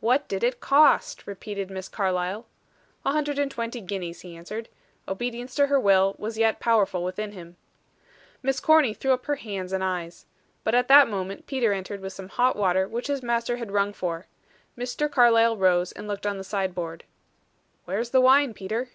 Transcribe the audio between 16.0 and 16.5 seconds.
looked on the